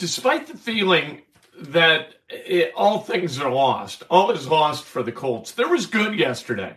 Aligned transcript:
despite 0.00 0.46
the 0.46 0.56
feeling 0.56 1.20
that 1.56 2.14
it, 2.30 2.72
all 2.74 3.00
things 3.00 3.38
are 3.38 3.52
lost, 3.52 4.02
all 4.10 4.30
is 4.30 4.48
lost 4.48 4.84
for 4.84 5.02
the 5.02 5.12
Colts, 5.12 5.52
there 5.52 5.68
was 5.68 5.86
good 5.86 6.18
yesterday 6.18 6.74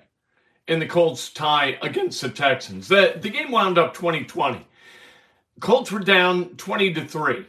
in 0.67 0.79
the 0.79 0.85
Colts 0.85 1.31
tie 1.31 1.77
against 1.81 2.21
the 2.21 2.29
Texans. 2.29 2.89
The, 2.89 3.17
the 3.19 3.29
game 3.29 3.49
wound 3.49 3.77
up 3.77 3.93
2020. 3.93 4.67
Colts 5.61 5.91
were 5.91 5.99
down 5.99 6.49
20 6.57 6.93
to 6.95 7.07
3. 7.07 7.45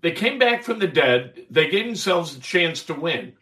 They 0.00 0.12
came 0.12 0.38
back 0.38 0.64
from 0.64 0.80
the 0.80 0.88
dead. 0.88 1.46
They 1.48 1.70
gave 1.70 1.86
themselves 1.86 2.36
a 2.36 2.40
chance 2.40 2.82
to 2.84 2.94
win. 2.94 3.34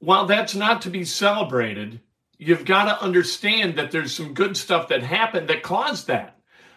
While 0.00 0.26
that's 0.26 0.56
not 0.56 0.82
to 0.82 0.90
be 0.90 1.04
celebrated, 1.04 2.00
you've 2.36 2.64
got 2.64 2.84
to 2.86 3.02
understand 3.02 3.76
that 3.76 3.92
there's 3.92 4.14
some 4.14 4.34
good 4.34 4.56
stuff 4.56 4.88
that 4.88 5.04
happened 5.04 5.48
that 5.48 5.62
caused 5.62 6.08
that. 6.08 6.33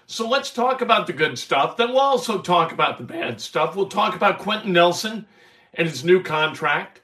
So 0.09 0.27
let's 0.27 0.51
talk 0.51 0.81
about 0.81 1.05
the 1.05 1.11
good 1.11 1.37
stuff. 1.37 1.75
Then 1.75 1.89
we'll 1.89 1.99
also 1.99 2.41
talk 2.41 2.71
about 2.71 2.97
the 2.97 3.03
bad 3.03 3.41
stuff. 3.41 3.75
We'll 3.75 3.89
talk 3.89 4.15
about 4.15 4.39
Quenton 4.39 4.71
Nelson 4.71 5.27
and 5.73 5.87
his 5.87 6.05
new 6.05 6.23
contract. 6.23 7.01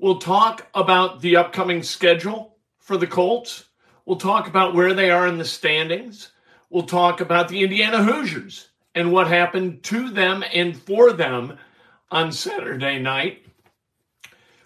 We'll 0.00 0.18
talk 0.18 0.66
about 0.74 1.20
the 1.20 1.36
upcoming 1.36 1.84
schedule 1.84 2.56
for 2.80 2.96
the 2.96 3.06
Colts. 3.06 3.66
We'll 4.04 4.16
talk 4.16 4.48
about 4.48 4.74
where 4.74 4.94
they 4.94 5.12
are 5.12 5.28
in 5.28 5.38
the 5.38 5.44
standings. 5.44 6.32
We'll 6.70 6.82
talk 6.82 7.20
about 7.20 7.48
the 7.48 7.62
Indiana 7.62 8.02
Hoosiers 8.02 8.68
and 8.96 9.12
what 9.12 9.28
happened 9.28 9.84
to 9.84 10.10
them 10.10 10.42
and 10.52 10.76
for 10.76 11.12
them 11.12 11.56
on 12.10 12.32
Saturday 12.32 12.98
night. 12.98 13.46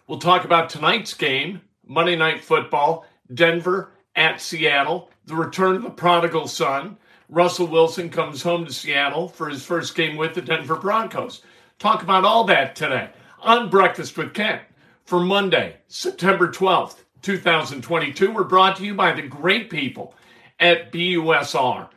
We'll 0.06 0.18
talk 0.18 0.46
about 0.46 0.70
tonight's 0.70 1.12
game, 1.12 1.60
Monday 1.86 2.16
Night 2.16 2.42
Football, 2.42 3.04
Denver 3.32 3.92
at 4.16 4.40
Seattle, 4.40 5.10
the 5.26 5.36
return 5.36 5.76
of 5.76 5.82
the 5.82 5.90
prodigal 5.90 6.48
son. 6.48 6.96
Russell 7.30 7.66
Wilson 7.66 8.08
comes 8.08 8.42
home 8.42 8.64
to 8.64 8.72
Seattle 8.72 9.28
for 9.28 9.50
his 9.50 9.62
first 9.62 9.94
game 9.94 10.16
with 10.16 10.32
the 10.32 10.40
Denver 10.40 10.76
Broncos. 10.76 11.42
Talk 11.78 12.02
about 12.02 12.24
all 12.24 12.44
that 12.44 12.74
today 12.74 13.10
on 13.40 13.68
Breakfast 13.68 14.16
with 14.16 14.32
Kent 14.32 14.62
for 15.04 15.20
Monday, 15.20 15.76
September 15.88 16.48
12th, 16.48 17.00
2022. 17.20 18.30
We're 18.30 18.44
brought 18.44 18.76
to 18.76 18.84
you 18.86 18.94
by 18.94 19.12
the 19.12 19.20
great 19.20 19.68
people 19.68 20.14
at 20.58 20.90
BUSR. 20.90 21.90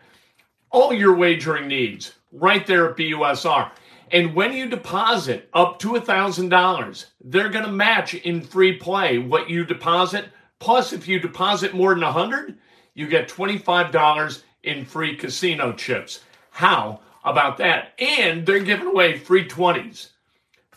All 0.70 0.94
your 0.94 1.16
wagering 1.16 1.70
needs 1.70 2.14
right 2.34 2.68
there 2.68 2.90
at 2.90 2.98
BUSR. 2.98 3.72
And 4.12 4.36
when 4.36 4.52
you 4.52 4.68
deposit 4.68 5.48
up 5.54 5.80
to 5.80 5.94
$1,000, 5.94 7.06
they're 7.24 7.50
going 7.50 7.64
to 7.64 7.72
match 7.72 8.16
in 8.16 8.42
free 8.42 8.76
play 8.76 9.18
what 9.18 9.50
you 9.50 9.64
deposit. 9.64 10.26
Plus, 10.60 10.92
if 10.92 11.08
you 11.08 11.22
deposit 11.22 11.74
more 11.74 11.94
than 11.94 12.04
100, 12.04 12.58
you 12.94 13.08
get 13.08 13.30
$25 13.30 14.44
in 14.64 14.86
free 14.86 15.16
casino 15.16 15.74
chips. 15.74 16.22
How 16.52 17.02
about 17.24 17.58
that? 17.58 17.94
And 18.00 18.46
they're 18.46 18.60
giving 18.60 18.88
away 18.88 19.18
free 19.18 19.48
20s 19.48 20.10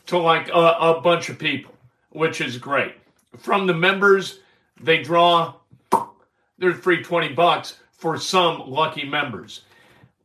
to 0.06 0.18
like 0.18 0.48
a, 0.48 0.52
a 0.52 1.00
bunch 1.00 1.28
of 1.28 1.38
people, 1.38 1.74
which 2.10 2.40
is 2.40 2.58
great. 2.58 2.94
From 3.38 3.66
the 3.66 3.74
members, 3.74 4.40
they 4.80 5.02
draw 5.02 5.54
there's 6.58 6.78
free 6.78 7.02
20 7.02 7.30
bucks 7.30 7.78
for 7.92 8.18
some 8.18 8.70
lucky 8.70 9.04
members. 9.04 9.62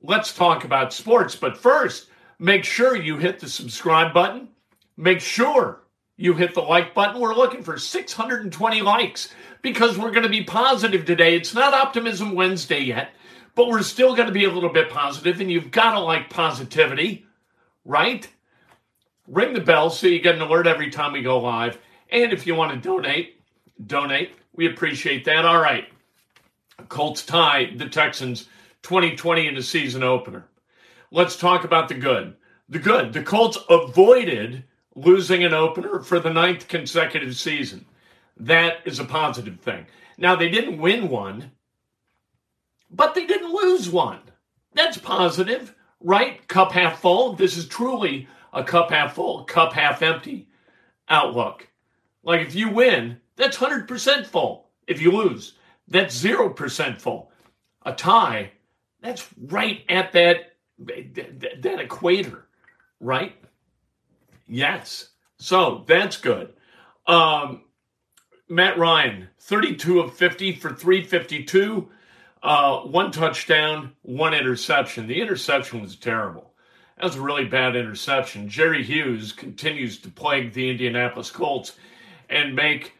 Let's 0.01 0.33
talk 0.33 0.63
about 0.63 0.93
sports, 0.93 1.35
but 1.35 1.57
first, 1.57 2.07
make 2.37 2.63
sure 2.63 2.95
you 2.95 3.17
hit 3.17 3.39
the 3.39 3.49
subscribe 3.49 4.13
button. 4.13 4.49
Make 4.95 5.21
sure 5.21 5.81
you 6.17 6.33
hit 6.33 6.53
the 6.53 6.61
like 6.61 6.93
button. 6.93 7.19
We're 7.19 7.33
looking 7.33 7.63
for 7.63 7.77
620 7.77 8.81
likes 8.81 9.33
because 9.61 9.97
we're 9.97 10.11
going 10.11 10.23
to 10.23 10.29
be 10.29 10.43
positive 10.43 11.05
today. 11.05 11.35
It's 11.35 11.53
not 11.53 11.73
Optimism 11.73 12.35
Wednesday 12.35 12.81
yet, 12.81 13.11
but 13.55 13.67
we're 13.67 13.83
still 13.83 14.15
going 14.15 14.27
to 14.27 14.33
be 14.33 14.45
a 14.45 14.51
little 14.51 14.71
bit 14.71 14.89
positive, 14.89 15.41
and 15.41 15.51
you've 15.51 15.71
got 15.71 15.93
to 15.93 15.99
like 15.99 16.29
positivity, 16.29 17.25
right? 17.85 18.27
Ring 19.27 19.53
the 19.53 19.61
bell 19.61 19.89
so 19.89 20.07
you 20.07 20.19
get 20.19 20.35
an 20.35 20.41
alert 20.41 20.67
every 20.67 20.89
time 20.89 21.13
we 21.13 21.21
go 21.21 21.39
live. 21.39 21.77
And 22.11 22.33
if 22.33 22.47
you 22.47 22.55
want 22.55 22.73
to 22.73 22.89
donate, 22.89 23.39
donate. 23.85 24.31
We 24.53 24.67
appreciate 24.67 25.25
that. 25.25 25.45
All 25.45 25.61
right. 25.61 25.87
Colts 26.87 27.25
tie 27.25 27.71
the 27.75 27.89
Texans 27.89 28.47
2020 28.83 29.47
in 29.47 29.55
the 29.55 29.61
season 29.61 30.03
opener. 30.03 30.45
Let's 31.11 31.37
talk 31.37 31.63
about 31.63 31.87
the 31.87 31.95
good. 31.95 32.35
The 32.69 32.79
good. 32.79 33.13
The 33.13 33.23
Colts 33.23 33.57
avoided 33.69 34.63
losing 34.95 35.43
an 35.43 35.53
opener 35.53 35.99
for 36.01 36.19
the 36.19 36.33
ninth 36.33 36.67
consecutive 36.67 37.35
season. 37.35 37.85
That 38.37 38.77
is 38.85 38.99
a 38.99 39.05
positive 39.05 39.59
thing. 39.59 39.85
Now, 40.17 40.35
they 40.35 40.49
didn't 40.49 40.79
win 40.79 41.09
one, 41.09 41.51
but 42.91 43.15
they 43.15 43.25
didn't 43.25 43.38
lose 43.69 43.89
one. 43.89 44.19
That's 44.73 44.97
positive, 44.97 45.75
right? 45.99 46.45
Cup 46.47 46.71
half 46.71 47.01
full. 47.01 47.33
This 47.33 47.57
is 47.57 47.67
truly 47.67 48.27
a 48.53 48.63
cup 48.63 48.89
half 48.91 49.15
full, 49.15 49.43
cup 49.43 49.73
half 49.73 50.01
empty 50.01 50.49
outlook. 51.07 51.67
Like 52.23 52.41
if 52.41 52.55
you 52.55 52.69
win, 52.69 53.17
that's 53.35 53.57
100% 53.57 54.25
full. 54.25 54.69
If 54.87 55.01
you 55.01 55.11
lose, 55.11 55.53
that's 55.87 56.21
0% 56.21 56.99
full. 56.99 57.31
A 57.85 57.93
tie, 57.93 58.51
that's 59.01 59.27
right 59.37 59.83
at 59.87 60.11
that, 60.13 60.53
that, 60.79 61.61
that 61.61 61.79
equator, 61.79 62.47
right? 62.99 63.35
Yes. 64.47 65.09
So 65.37 65.85
that's 65.87 66.17
good. 66.17 66.53
Um, 67.07 67.63
Matt 68.49 68.77
Ryan, 68.77 69.29
32 69.39 69.99
of 69.99 70.13
50 70.13 70.55
for 70.55 70.73
352, 70.73 71.89
uh, 72.41 72.79
one 72.81 73.11
touchdown, 73.11 73.93
one 74.01 74.33
interception. 74.33 75.07
The 75.07 75.21
interception 75.21 75.81
was 75.81 75.95
terrible. 75.95 76.53
That 76.97 77.05
was 77.05 77.15
a 77.15 77.21
really 77.21 77.45
bad 77.45 77.75
interception. 77.75 78.49
Jerry 78.49 78.83
Hughes 78.83 79.31
continues 79.31 79.97
to 79.99 80.09
plague 80.09 80.53
the 80.53 80.69
Indianapolis 80.69 81.31
Colts 81.31 81.75
and 82.29 82.55
make, 82.55 82.93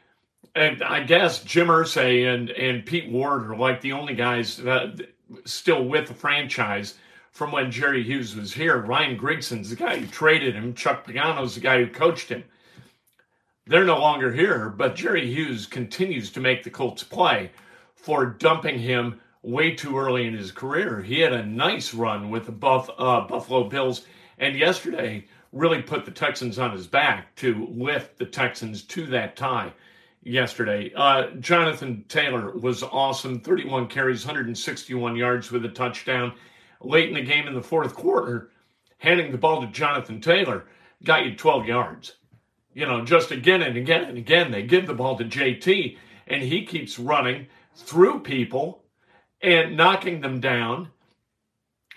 and 0.55 0.81
I 0.83 1.03
guess 1.03 1.43
Jim 1.43 1.67
Irsay 1.67 2.33
and, 2.33 2.49
and 2.51 2.85
Pete 2.85 3.09
Ward 3.11 3.49
are 3.49 3.57
like 3.57 3.81
the 3.81 3.91
only 3.93 4.15
guys 4.15 4.59
uh, 4.61 4.95
still 5.45 5.85
with 5.85 6.07
the 6.07 6.13
franchise 6.13 6.95
from 7.31 7.51
when 7.51 7.71
Jerry 7.71 8.03
Hughes 8.03 8.35
was 8.35 8.53
here. 8.53 8.77
Ryan 8.77 9.17
Grigson's 9.17 9.69
the 9.69 9.75
guy 9.75 9.97
who 9.97 10.07
traded 10.07 10.55
him. 10.55 10.73
Chuck 10.73 11.05
Pagano's 11.05 11.55
the 11.55 11.61
guy 11.61 11.79
who 11.79 11.87
coached 11.87 12.29
him. 12.29 12.43
They're 13.67 13.85
no 13.85 13.99
longer 13.99 14.33
here, 14.33 14.69
but 14.69 14.95
Jerry 14.95 15.27
Hughes 15.27 15.67
continues 15.67 16.31
to 16.31 16.39
make 16.39 16.63
the 16.63 16.71
Colts 16.71 17.03
play 17.03 17.51
for 17.95 18.25
dumping 18.25 18.79
him 18.79 19.21
way 19.41 19.71
too 19.71 19.97
early 19.97 20.27
in 20.27 20.33
his 20.33 20.51
career. 20.51 21.01
He 21.01 21.19
had 21.19 21.33
a 21.33 21.45
nice 21.45 21.93
run 21.93 22.29
with 22.29 22.45
the 22.45 22.51
Buff, 22.51 22.89
uh, 22.97 23.21
Buffalo 23.21 23.69
Bills, 23.69 24.05
and 24.37 24.57
yesterday 24.57 25.25
really 25.51 25.81
put 25.81 26.05
the 26.05 26.11
Texans 26.11 26.59
on 26.59 26.71
his 26.71 26.87
back 26.87 27.35
to 27.37 27.67
lift 27.71 28.17
the 28.17 28.25
Texans 28.25 28.83
to 28.83 29.05
that 29.07 29.35
tie 29.35 29.73
yesterday. 30.23 30.91
Uh, 30.95 31.31
Jonathan 31.39 32.05
Taylor 32.07 32.51
was 32.51 32.83
awesome 32.83 33.39
31 33.39 33.87
carries, 33.87 34.25
161 34.25 35.15
yards 35.15 35.51
with 35.51 35.65
a 35.65 35.69
touchdown. 35.69 36.33
Late 36.81 37.09
in 37.09 37.15
the 37.15 37.21
game 37.21 37.47
in 37.47 37.53
the 37.53 37.61
fourth 37.61 37.93
quarter, 37.95 38.51
handing 38.99 39.31
the 39.31 39.37
ball 39.37 39.61
to 39.61 39.67
Jonathan 39.67 40.21
Taylor 40.21 40.65
got 41.03 41.25
you 41.25 41.35
12 41.35 41.65
yards. 41.65 42.13
You 42.73 42.85
know, 42.85 43.03
just 43.03 43.31
again 43.31 43.61
and 43.61 43.75
again 43.75 44.03
and 44.03 44.17
again, 44.17 44.51
they 44.51 44.63
give 44.63 44.87
the 44.87 44.93
ball 44.93 45.17
to 45.17 45.25
JT, 45.25 45.97
and 46.27 46.41
he 46.41 46.65
keeps 46.65 46.99
running 46.99 47.47
through 47.75 48.19
people 48.19 48.83
and 49.41 49.77
knocking 49.77 50.21
them 50.21 50.39
down. 50.39 50.89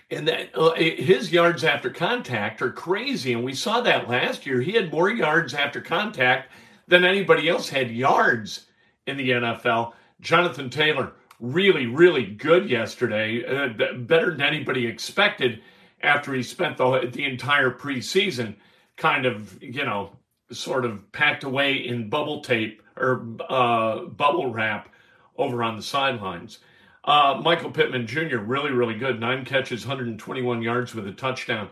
And 0.09 0.27
that 0.27 0.55
uh, 0.55 0.73
his 0.75 1.31
yards 1.31 1.63
after 1.63 1.89
contact 1.89 2.61
are 2.61 2.71
crazy. 2.71 3.33
And 3.33 3.43
we 3.43 3.53
saw 3.53 3.81
that 3.81 4.09
last 4.09 4.45
year. 4.45 4.61
He 4.61 4.73
had 4.73 4.91
more 4.91 5.09
yards 5.09 5.53
after 5.53 5.81
contact 5.81 6.51
than 6.87 7.03
anybody 7.03 7.49
else 7.49 7.69
had 7.69 7.89
yards 7.89 8.67
in 9.07 9.17
the 9.17 9.31
NFL. 9.31 9.93
Jonathan 10.21 10.69
Taylor, 10.69 11.13
really, 11.39 11.87
really 11.87 12.25
good 12.25 12.69
yesterday, 12.69 13.43
uh, 13.45 13.93
better 13.97 14.31
than 14.31 14.41
anybody 14.41 14.85
expected 14.85 15.61
after 16.01 16.33
he 16.33 16.43
spent 16.43 16.77
the, 16.77 17.09
the 17.11 17.25
entire 17.25 17.71
preseason 17.71 18.55
kind 18.97 19.25
of, 19.25 19.61
you 19.61 19.83
know, 19.83 20.11
sort 20.51 20.85
of 20.85 21.11
packed 21.11 21.43
away 21.43 21.75
in 21.75 22.09
bubble 22.09 22.41
tape 22.41 22.83
or 22.95 23.25
uh, 23.49 24.01
bubble 24.01 24.51
wrap 24.51 24.89
over 25.37 25.63
on 25.63 25.75
the 25.75 25.81
sidelines. 25.81 26.59
Uh, 27.05 27.41
Michael 27.43 27.71
Pittman 27.71 28.07
Jr., 28.07 28.37
really, 28.37 28.71
really 28.71 28.95
good. 28.95 29.19
Nine 29.19 29.43
catches, 29.43 29.85
121 29.85 30.61
yards 30.61 30.95
with 30.95 31.07
a 31.07 31.11
touchdown. 31.11 31.69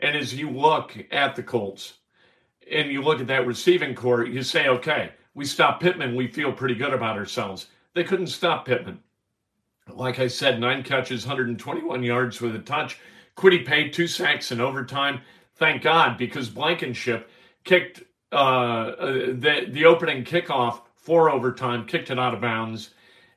And 0.00 0.16
as 0.16 0.34
you 0.34 0.50
look 0.50 0.96
at 1.12 1.36
the 1.36 1.42
Colts 1.42 1.94
and 2.70 2.90
you 2.90 3.02
look 3.02 3.20
at 3.20 3.28
that 3.28 3.46
receiving 3.46 3.94
corps, 3.94 4.24
you 4.24 4.42
say, 4.42 4.68
okay, 4.68 5.12
we 5.34 5.44
stop 5.44 5.80
Pittman. 5.80 6.16
We 6.16 6.26
feel 6.26 6.52
pretty 6.52 6.74
good 6.74 6.92
about 6.92 7.16
ourselves. 7.16 7.68
They 7.94 8.02
couldn't 8.02 8.26
stop 8.26 8.66
Pittman. 8.66 8.98
Like 9.88 10.18
I 10.18 10.26
said, 10.26 10.60
nine 10.60 10.82
catches, 10.82 11.26
121 11.26 12.02
yards 12.02 12.40
with 12.40 12.56
a 12.56 12.60
touch. 12.60 12.98
Kwity 13.36 13.64
Paye 13.64 13.88
two 13.88 14.08
sacks 14.08 14.50
in 14.50 14.60
overtime. 14.60 15.20
Thank 15.56 15.82
God, 15.82 16.18
because 16.18 16.48
Blankenship 16.48 17.30
kicked 17.64 18.02
uh, 18.32 18.34
uh, 18.34 19.12
the, 19.12 19.66
the 19.68 19.84
opening 19.84 20.24
kickoff 20.24 20.80
for 20.96 21.30
overtime, 21.30 21.86
kicked 21.86 22.10
it 22.10 22.18
out 22.18 22.34
of 22.34 22.40
bounds 22.40 22.90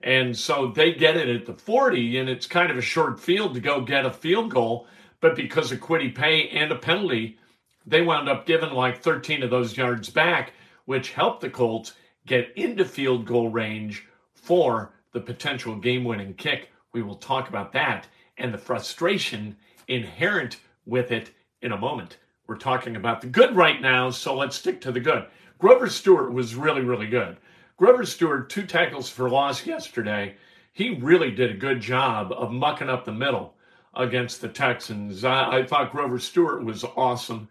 and 0.05 0.37
so 0.37 0.67
they 0.67 0.93
get 0.93 1.17
it 1.17 1.27
at 1.27 1.45
the 1.45 1.53
40, 1.53 2.17
and 2.19 2.29
it's 2.29 2.47
kind 2.47 2.71
of 2.71 2.77
a 2.77 2.81
short 2.81 3.19
field 3.19 3.55
to 3.55 3.59
go 3.59 3.81
get 3.81 4.05
a 4.05 4.11
field 4.11 4.51
goal. 4.51 4.87
But 5.19 5.35
because 5.35 5.71
of 5.73 5.81
Kwity 5.81 6.15
Paye 6.15 6.49
and 6.49 6.71
a 6.71 6.77
penalty, 6.77 7.37
They 7.85 8.01
wound 8.01 8.29
up 8.29 8.45
giving 8.45 8.71
like 8.71 9.01
13 9.01 9.43
of 9.43 9.49
those 9.49 9.77
yards 9.77 10.09
back, 10.09 10.53
which 10.85 11.11
helped 11.11 11.41
the 11.41 11.49
Colts 11.49 11.93
get 12.25 12.51
into 12.55 12.83
field 12.85 13.25
goal 13.25 13.49
range 13.49 14.07
for 14.33 14.93
the 15.13 15.21
potential 15.21 15.75
game 15.75 16.03
winning 16.03 16.33
kick. 16.33 16.71
We 16.93 17.03
will 17.03 17.15
talk 17.15 17.49
about 17.49 17.73
that 17.73 18.07
and 18.37 18.53
the 18.53 18.57
frustration 18.57 19.55
inherent 19.87 20.57
with 20.85 21.11
it 21.11 21.31
in 21.61 21.71
a 21.71 21.77
moment. 21.77 22.17
We're 22.47 22.57
talking 22.57 22.95
about 22.95 23.21
the 23.21 23.27
good 23.27 23.55
right 23.55 23.81
now, 23.81 24.09
so 24.09 24.35
let's 24.35 24.55
stick 24.55 24.81
to 24.81 24.91
the 24.91 24.99
good. 24.99 25.27
Grover 25.59 25.89
Stewart 25.89 26.33
was 26.33 26.55
really, 26.55 26.81
really 26.81 27.07
good. 27.07 27.37
Grover 27.77 28.05
Stewart, 28.05 28.49
two 28.49 28.65
tackles 28.65 29.09
for 29.09 29.29
loss 29.29 29.65
yesterday. 29.65 30.35
He 30.71 30.95
really 30.95 31.31
did 31.31 31.51
a 31.51 31.57
good 31.57 31.81
job 31.81 32.31
of 32.31 32.51
mucking 32.51 32.89
up 32.89 33.03
the 33.03 33.11
middle 33.11 33.53
against 33.93 34.39
the 34.41 34.47
Texans. 34.47 35.25
I, 35.25 35.57
I 35.57 35.65
thought 35.65 35.91
Grover 35.91 36.19
Stewart 36.19 36.63
was 36.63 36.85
awesome. 36.95 37.49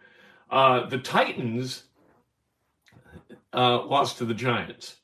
Uh, 0.50 0.86
the 0.86 0.98
Titans 0.98 1.84
uh, 3.52 3.84
lost 3.84 4.18
to 4.18 4.24
the 4.24 4.34
Giants, 4.34 4.96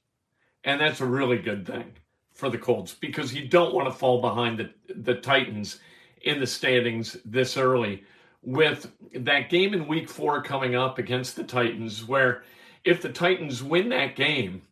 and 0.65 0.81
that's 0.81 1.01
a 1.01 1.07
really 1.07 1.39
good 1.39 1.67
thing 1.67 1.93
for 2.33 2.49
the 2.49 2.59
Colts 2.59 2.95
because 2.95 3.35
you 3.35 3.47
don't 3.47 3.75
want 3.75 3.89
to 3.89 3.99
fall 3.99 4.23
behind 4.23 4.59
the, 4.59 4.71
the 4.95 5.15
Titans 5.17 5.81
in 6.23 6.41
the 6.41 6.47
standings 6.47 7.19
this 7.25 7.57
early 7.57 8.05
with 8.43 8.91
that 9.15 9.51
game 9.51 9.75
in 9.75 9.87
week 9.87 10.09
four 10.09 10.43
coming 10.43 10.75
up 10.75 10.99
against 10.99 11.37
the 11.37 11.45
Titans, 11.45 12.07
where 12.07 12.43
if 12.85 13.03
the 13.03 13.11
Titans 13.11 13.63
win 13.63 13.91
that 13.91 14.17
game, 14.17 14.63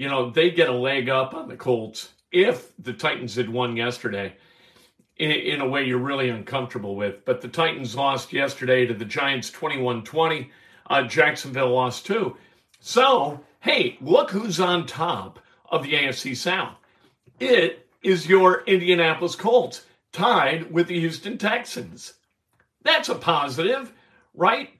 you 0.00 0.08
know, 0.08 0.30
they 0.30 0.50
get 0.50 0.70
a 0.70 0.72
leg 0.72 1.10
up 1.10 1.34
on 1.34 1.46
the 1.46 1.56
Colts. 1.56 2.08
If 2.32 2.72
the 2.78 2.94
Titans 2.94 3.34
had 3.34 3.50
won 3.50 3.76
yesterday, 3.76 4.34
in, 5.18 5.30
in 5.30 5.60
a 5.60 5.68
way 5.68 5.84
you're 5.84 5.98
really 5.98 6.30
uncomfortable 6.30 6.96
with. 6.96 7.22
But 7.26 7.42
the 7.42 7.48
Titans 7.48 7.94
lost 7.94 8.32
yesterday 8.32 8.86
to 8.86 8.94
the 8.94 9.04
Giants 9.04 9.50
21 9.50 10.02
20. 10.04 10.50
Uh, 10.88 11.02
Jacksonville 11.02 11.74
lost 11.74 12.06
too. 12.06 12.34
So, 12.80 13.40
hey, 13.60 13.98
look 14.00 14.30
who's 14.30 14.58
on 14.58 14.86
top 14.86 15.38
of 15.70 15.82
the 15.82 15.92
AFC 15.92 16.34
South. 16.34 16.76
It 17.38 17.86
is 18.02 18.26
your 18.26 18.62
Indianapolis 18.62 19.34
Colts, 19.34 19.84
tied 20.12 20.72
with 20.72 20.86
the 20.86 20.98
Houston 20.98 21.36
Texans. 21.36 22.14
That's 22.84 23.10
a 23.10 23.16
positive, 23.16 23.92
right? 24.32 24.70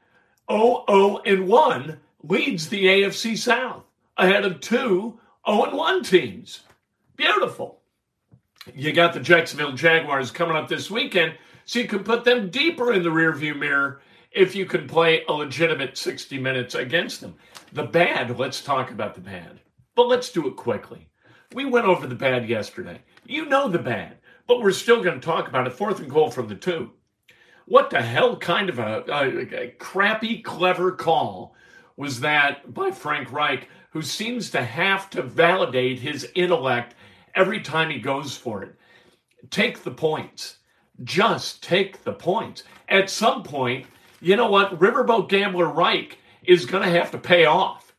0 0.50 0.84
0 0.88 1.20
and 1.26 1.46
1 1.46 2.00
leads 2.22 2.70
the 2.70 2.87
AFC 2.87 3.37
South 3.37 3.84
ahead 4.20 4.44
of 4.44 4.61
two 4.61 5.19
0 5.49 5.64
and 5.64 5.76
1 5.76 6.02
teams. 6.05 6.61
Beautiful. 7.17 7.81
You 8.75 8.93
got 8.93 9.14
the 9.14 9.20
Jacksonville 9.20 9.72
Jaguars 9.72 10.31
coming 10.31 10.56
up 10.56 10.69
this 10.69 10.90
weekend, 10.90 11.34
so 11.64 11.78
you 11.78 11.88
can 11.88 12.05
put 12.05 12.25
them 12.25 12.50
deeper 12.50 12.93
in 12.93 13.02
the 13.02 13.08
rearview 13.08 13.58
mirror 13.58 14.00
if 14.31 14.55
you 14.55 14.67
can 14.67 14.87
play 14.87 15.25
a 15.28 15.32
legitimate 15.32 15.96
60 15.96 16.38
minutes 16.38 16.75
against 16.75 17.20
them. 17.20 17.34
The 17.72 17.84
bad, 17.84 18.38
let's 18.38 18.62
talk 18.62 18.90
about 18.90 19.14
the 19.14 19.20
bad, 19.20 19.61
but 19.94 20.08
let's 20.08 20.31
do 20.31 20.46
it 20.46 20.56
quickly. 20.56 21.08
We 21.52 21.64
went 21.64 21.87
over 21.87 22.06
the 22.06 22.14
bad 22.14 22.49
yesterday. 22.49 23.00
You 23.25 23.46
know 23.46 23.69
the 23.69 23.78
bad, 23.78 24.19
but 24.46 24.61
we're 24.61 24.72
still 24.72 25.02
going 25.02 25.20
to 25.20 25.26
talk 25.26 25.49
about 25.49 25.67
it. 25.67 25.72
Fourth 25.72 26.00
and 26.00 26.11
goal 26.11 26.31
from 26.31 26.49
the 26.49 26.55
two. 26.55 26.90
What 27.67 27.90
the 27.90 28.02
hell 28.02 28.37
kind 28.37 28.69
of 28.69 28.78
a, 28.78 29.05
a, 29.08 29.64
a 29.64 29.70
crappy, 29.78 30.43
clever 30.43 30.93
call 30.93 31.55
was 31.96 32.20
that 32.20 32.72
by 32.72 32.90
Frank 32.90 33.32
Reich, 33.32 33.69
who 33.91 34.03
seems 34.03 34.51
to 34.51 34.63
have 34.63 35.11
to 35.11 35.23
validate 35.23 35.99
his 35.99 36.29
intellect 36.35 36.95
every 37.35 37.61
time 37.61 37.91
he 37.91 37.99
goes 37.99 38.37
for 38.37 38.63
it? 38.63 38.75
Take 39.51 39.83
the 39.83 39.91
points. 39.91 40.57
Just 41.03 41.63
take 41.63 42.05
the 42.05 42.13
points. 42.13 42.63
At 42.89 43.11
some 43.11 43.43
point, 43.43 43.87
you 44.21 44.37
know 44.37 44.51
what? 44.51 44.79
Riverboat 44.79 45.29
Gambler 45.29 45.69
Reich 45.69 46.19
is 46.45 46.67
going 46.67 46.83
to 46.83 46.99
have 46.99 47.11
to 47.13 47.19
pay 47.19 47.47
off. 47.47 47.95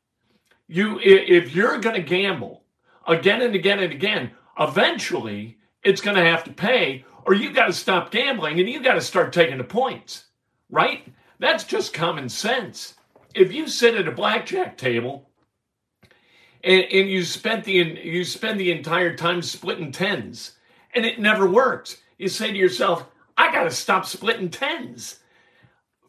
You, 0.67 0.99
if 0.99 1.55
you're 1.55 1.79
going 1.79 1.95
to 1.95 2.01
gamble 2.01 2.63
again 3.07 3.41
and 3.41 3.55
again 3.55 3.79
and 3.79 3.91
again, 3.91 4.31
eventually 4.59 5.57
it's 5.83 6.01
going 6.01 6.15
to 6.15 6.23
have 6.23 6.43
to 6.45 6.53
pay, 6.53 7.03
or 7.25 7.33
you 7.33 7.51
got 7.51 7.67
to 7.67 7.73
stop 7.73 8.11
gambling 8.11 8.59
and 8.59 8.69
you 8.69 8.81
got 8.81 8.93
to 8.93 9.01
start 9.01 9.33
taking 9.33 9.57
the 9.57 9.63
points, 9.63 10.25
right? 10.69 11.07
That's 11.39 11.63
just 11.63 11.93
common 11.93 12.29
sense. 12.29 12.93
If 13.33 13.51
you 13.51 13.67
sit 13.67 13.95
at 13.95 14.07
a 14.07 14.11
blackjack 14.11 14.77
table 14.77 15.30
and, 16.63 16.83
and 16.83 17.09
you 17.09 17.23
spent 17.23 17.63
the 17.63 17.73
you 17.73 18.23
spend 18.23 18.59
the 18.59 18.71
entire 18.71 19.15
time 19.15 19.41
splitting 19.41 19.91
tens, 19.91 20.53
and 20.93 21.05
it 21.05 21.19
never 21.19 21.47
works, 21.47 21.97
you 22.17 22.27
say 22.27 22.51
to 22.51 22.57
yourself, 22.57 23.05
"I 23.37 23.51
got 23.51 23.63
to 23.63 23.71
stop 23.71 24.05
splitting 24.05 24.49
tens." 24.49 25.19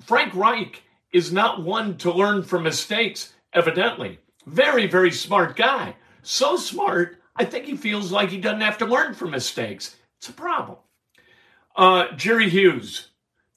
Frank 0.00 0.34
Reich 0.34 0.82
is 1.12 1.32
not 1.32 1.62
one 1.62 1.96
to 1.98 2.12
learn 2.12 2.42
from 2.42 2.64
mistakes. 2.64 3.32
Evidently, 3.52 4.18
very 4.46 4.86
very 4.86 5.10
smart 5.10 5.56
guy, 5.56 5.96
so 6.22 6.56
smart 6.56 7.22
I 7.36 7.44
think 7.44 7.66
he 7.66 7.76
feels 7.76 8.12
like 8.12 8.28
he 8.28 8.38
doesn't 8.38 8.60
have 8.60 8.78
to 8.78 8.86
learn 8.86 9.14
from 9.14 9.30
mistakes. 9.30 9.96
It's 10.18 10.28
a 10.28 10.32
problem. 10.32 10.78
Uh, 11.74 12.12
Jerry 12.16 12.50
Hughes, 12.50 13.08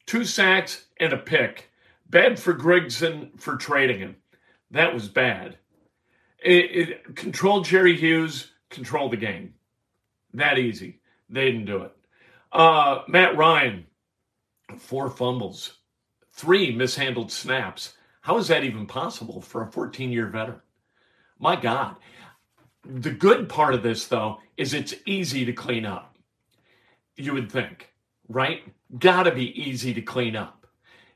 two 0.05 0.23
sacks 0.23 0.85
and 0.99 1.11
a 1.11 1.17
pick. 1.17 1.69
Bad 2.09 2.39
for 2.39 2.53
Grigson 2.53 3.39
for 3.39 3.57
trading 3.57 3.99
him. 3.99 4.15
That 4.71 4.93
was 4.93 5.09
bad. 5.09 5.57
It, 6.45 6.89
it, 6.89 7.15
control 7.15 7.61
Jerry 7.61 7.97
Hughes, 7.97 8.51
control 8.69 9.09
the 9.09 9.17
game. 9.17 9.55
That 10.35 10.59
easy. 10.59 10.99
They 11.27 11.45
didn't 11.45 11.65
do 11.65 11.81
it. 11.81 11.91
Uh, 12.51 13.01
Matt 13.07 13.35
Ryan, 13.35 13.87
four 14.77 15.09
fumbles, 15.09 15.79
three 16.33 16.71
mishandled 16.71 17.31
snaps. 17.31 17.93
How 18.21 18.37
is 18.37 18.47
that 18.49 18.63
even 18.63 18.85
possible 18.85 19.41
for 19.41 19.63
a 19.63 19.71
14 19.71 20.11
year 20.11 20.27
veteran? 20.27 20.61
My 21.39 21.55
God. 21.55 21.95
The 22.83 23.11
good 23.11 23.49
part 23.49 23.73
of 23.73 23.81
this, 23.81 24.05
though, 24.07 24.37
is 24.55 24.75
it's 24.75 24.93
easy 25.07 25.45
to 25.45 25.53
clean 25.53 25.85
up. 25.85 26.15
You 27.15 27.33
would 27.33 27.51
think, 27.51 27.91
right? 28.29 28.61
Gotta 28.99 29.31
be 29.31 29.59
easy 29.59 29.95
to 29.95 30.01
clean 30.01 30.35
up. 30.35 30.67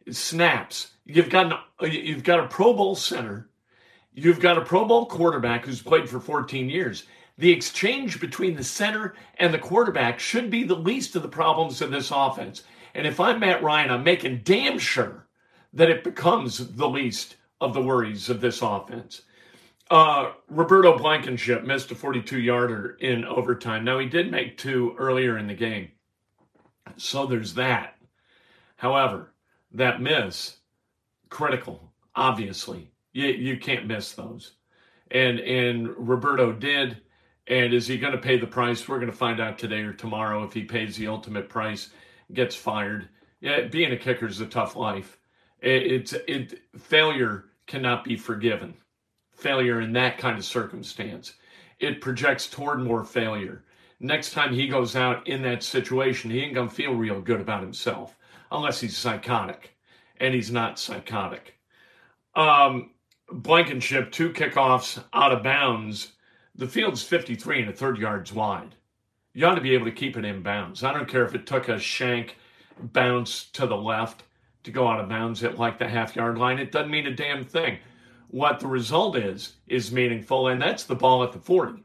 Snaps. 0.09 0.91
You've 1.05 1.29
got 1.29 1.53
an, 1.79 1.91
you've 1.91 2.23
got 2.23 2.39
a 2.39 2.47
Pro 2.47 2.73
Bowl 2.73 2.95
center. 2.95 3.49
You've 4.21 4.41
got 4.41 4.57
a 4.57 4.61
Pro 4.61 4.83
Bowl 4.83 5.05
quarterback 5.05 5.65
who's 5.65 5.81
played 5.81 6.09
for 6.09 6.19
14 6.19 6.69
years. 6.69 7.05
The 7.37 7.51
exchange 7.51 8.19
between 8.19 8.57
the 8.57 8.63
center 8.65 9.13
and 9.37 9.53
the 9.53 9.57
quarterback 9.57 10.19
should 10.19 10.51
be 10.51 10.65
the 10.65 10.75
least 10.75 11.15
of 11.15 11.21
the 11.21 11.29
problems 11.29 11.81
in 11.81 11.89
this 11.89 12.11
offense. 12.13 12.63
And 12.93 13.07
if 13.07 13.21
I'm 13.21 13.39
Matt 13.39 13.63
Ryan, 13.63 13.91
I'm 13.91 14.03
making 14.03 14.41
damn 14.43 14.77
sure 14.77 15.25
that 15.71 15.89
it 15.89 16.03
becomes 16.03 16.75
the 16.75 16.89
least 16.89 17.37
of 17.61 17.73
the 17.73 17.81
worries 17.81 18.29
of 18.29 18.41
this 18.41 18.61
offense. 18.61 19.21
Uh, 19.89 20.33
Roberto 20.49 20.97
Blankenship 20.97 21.63
missed 21.63 21.91
a 21.91 21.95
42 21.95 22.41
yarder 22.41 22.97
in 22.99 23.23
overtime. 23.23 23.85
Now, 23.85 23.99
he 23.99 24.07
did 24.07 24.29
make 24.29 24.57
two 24.57 24.95
earlier 24.97 25.37
in 25.37 25.47
the 25.47 25.53
game. 25.53 25.91
So 26.97 27.25
there's 27.25 27.53
that. 27.53 27.95
However, 28.75 29.33
that 29.71 30.01
miss, 30.01 30.57
critical, 31.29 31.93
obviously. 32.13 32.91
You, 33.19 33.33
you 33.33 33.57
can't 33.57 33.87
miss 33.87 34.13
those. 34.13 34.53
And, 35.11 35.39
and 35.39 35.89
Roberto 35.97 36.51
did. 36.51 37.01
And 37.47 37.73
is 37.73 37.87
he 37.87 37.97
going 37.97 38.13
to 38.13 38.19
pay 38.19 38.37
the 38.37 38.47
price? 38.47 38.87
We're 38.87 38.99
going 38.99 39.11
to 39.11 39.17
find 39.17 39.39
out 39.39 39.57
today 39.57 39.81
or 39.81 39.93
tomorrow 39.93 40.43
if 40.43 40.53
he 40.53 40.63
pays 40.63 40.95
the 40.95 41.07
ultimate 41.07 41.49
price, 41.49 41.89
gets 42.33 42.55
fired. 42.55 43.09
Yeah, 43.41 43.61
being 43.61 43.91
a 43.91 43.97
kicker 43.97 44.27
is 44.27 44.41
a 44.41 44.45
tough 44.45 44.75
life. 44.75 45.17
It, 45.61 45.91
it's 45.91 46.13
it 46.27 46.61
failure 46.77 47.45
cannot 47.65 48.03
be 48.03 48.15
forgiven 48.15 48.75
failure 49.39 49.81
in 49.81 49.93
that 49.93 50.17
kind 50.17 50.37
of 50.37 50.45
circumstance. 50.45 51.33
It 51.79 52.01
projects 52.01 52.47
toward 52.47 52.81
more 52.81 53.03
failure. 53.03 53.63
Next 53.99 54.31
time 54.31 54.53
he 54.53 54.67
goes 54.67 54.95
out 54.95 55.27
in 55.27 55.41
that 55.43 55.63
situation, 55.63 56.29
he 56.29 56.41
ain't 56.41 56.53
gonna 56.53 56.69
feel 56.69 56.93
real 56.93 57.21
good 57.21 57.41
about 57.41 57.61
himself 57.61 58.15
unless 58.51 58.79
he's 58.79 58.97
psychotic, 58.97 59.75
and 60.17 60.33
he's 60.33 60.51
not 60.51 60.79
psychotic. 60.79 61.57
Um, 62.35 62.91
Blankenship, 63.31 64.11
two 64.11 64.31
kickoffs 64.31 65.03
out 65.13 65.31
of 65.31 65.43
bounds. 65.43 66.13
The 66.55 66.67
field's 66.67 67.03
53 67.03 67.61
and 67.61 67.69
a 67.69 67.73
third 67.73 67.97
yards 67.97 68.33
wide. 68.33 68.75
You 69.33 69.45
ought 69.45 69.55
to 69.55 69.61
be 69.61 69.73
able 69.73 69.85
to 69.85 69.91
keep 69.91 70.17
it 70.17 70.25
in 70.25 70.41
bounds. 70.41 70.83
I 70.83 70.91
don't 70.91 71.07
care 71.07 71.25
if 71.25 71.35
it 71.35 71.45
took 71.45 71.69
a 71.69 71.79
shank 71.79 72.37
bounce 72.81 73.45
to 73.51 73.67
the 73.67 73.77
left 73.77 74.23
to 74.63 74.71
go 74.71 74.87
out 74.87 74.99
of 74.99 75.09
bounds 75.09 75.43
at 75.43 75.59
like 75.59 75.77
the 75.77 75.87
half 75.87 76.15
yard 76.15 76.37
line. 76.37 76.59
It 76.59 76.71
doesn't 76.71 76.91
mean 76.91 77.05
a 77.05 77.15
damn 77.15 77.45
thing 77.45 77.79
what 78.29 78.59
the 78.59 78.67
result 78.67 79.15
is 79.17 79.55
is 79.67 79.91
meaningful, 79.91 80.47
and 80.47 80.61
that's 80.61 80.83
the 80.83 80.95
ball 80.95 81.23
at 81.23 81.31
the 81.31 81.39
40. 81.39 81.83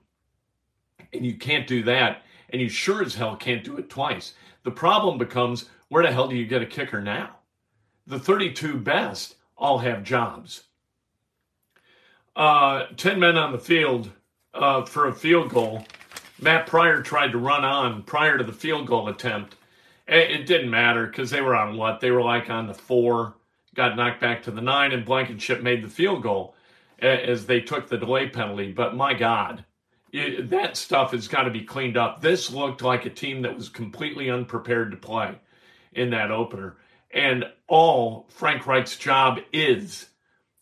And 1.12 1.24
you 1.24 1.36
can't 1.36 1.66
do 1.66 1.82
that, 1.84 2.22
and 2.50 2.60
you 2.60 2.68
sure 2.68 3.02
as 3.02 3.14
hell 3.14 3.36
can't 3.36 3.64
do 3.64 3.78
it 3.78 3.88
twice. 3.88 4.34
The 4.62 4.70
problem 4.70 5.18
becomes 5.18 5.66
where 5.88 6.02
the 6.02 6.12
hell 6.12 6.28
do 6.28 6.36
you 6.36 6.46
get 6.46 6.62
a 6.62 6.66
kicker 6.66 7.00
now? 7.00 7.36
The 8.06 8.18
32 8.18 8.78
best 8.78 9.36
all 9.56 9.78
have 9.78 10.02
jobs. 10.02 10.64
Uh, 12.36 12.86
10 12.96 13.20
men 13.20 13.36
on 13.36 13.52
the 13.52 13.58
field 13.58 14.10
uh, 14.54 14.84
for 14.84 15.08
a 15.08 15.14
field 15.14 15.50
goal. 15.50 15.84
Matt 16.40 16.66
Pryor 16.66 17.00
tried 17.00 17.32
to 17.32 17.38
run 17.38 17.64
on 17.64 18.02
prior 18.02 18.38
to 18.38 18.44
the 18.44 18.52
field 18.52 18.86
goal 18.86 19.08
attempt. 19.08 19.56
It, 20.08 20.30
it 20.30 20.46
didn't 20.46 20.70
matter 20.70 21.06
because 21.06 21.30
they 21.30 21.40
were 21.40 21.54
on 21.54 21.76
what? 21.76 22.00
They 22.00 22.10
were 22.10 22.22
like 22.22 22.50
on 22.50 22.66
the 22.66 22.74
four 22.74 23.34
got 23.74 23.96
knocked 23.96 24.20
back 24.20 24.42
to 24.44 24.50
the 24.50 24.60
nine, 24.60 24.92
and 24.92 25.04
Blankenship 25.04 25.62
made 25.62 25.82
the 25.82 25.88
field 25.88 26.22
goal 26.22 26.54
as 27.00 27.46
they 27.46 27.60
took 27.60 27.88
the 27.88 27.98
delay 27.98 28.28
penalty. 28.28 28.72
But 28.72 28.96
my 28.96 29.14
God, 29.14 29.64
it, 30.12 30.48
that 30.50 30.76
stuff 30.76 31.10
has 31.10 31.28
got 31.28 31.42
to 31.42 31.50
be 31.50 31.62
cleaned 31.62 31.96
up. 31.96 32.20
This 32.20 32.50
looked 32.50 32.82
like 32.82 33.04
a 33.04 33.10
team 33.10 33.42
that 33.42 33.54
was 33.54 33.68
completely 33.68 34.30
unprepared 34.30 34.92
to 34.92 34.96
play 34.96 35.38
in 35.92 36.10
that 36.10 36.30
opener. 36.30 36.76
And 37.12 37.44
all 37.66 38.26
Frank 38.30 38.66
Reich's 38.66 38.96
job 38.96 39.40
is, 39.52 40.06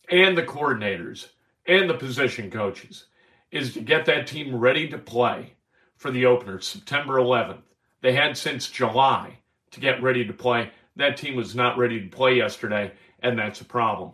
and 0.09 0.37
the 0.37 0.43
coordinators 0.43 1.27
and 1.65 1.89
the 1.89 1.93
position 1.93 2.51
coaches, 2.51 3.05
is 3.51 3.73
to 3.73 3.81
get 3.81 4.05
that 4.05 4.27
team 4.27 4.55
ready 4.55 4.87
to 4.89 4.97
play 4.97 5.53
for 5.95 6.11
the 6.11 6.25
opener, 6.25 6.59
September 6.59 7.15
11th. 7.15 7.61
They 8.01 8.13
had 8.13 8.37
since 8.37 8.69
July 8.69 9.39
to 9.71 9.79
get 9.79 10.03
ready 10.03 10.25
to 10.25 10.33
play. 10.33 10.71
That 10.95 11.17
team 11.17 11.35
was 11.35 11.55
not 11.55 11.77
ready 11.77 12.01
to 12.01 12.15
play 12.15 12.35
yesterday, 12.35 12.91
and 13.19 13.37
that's 13.37 13.61
a 13.61 13.65
problem. 13.65 14.11